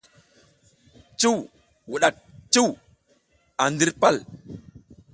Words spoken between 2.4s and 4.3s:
cuw a ndir pal.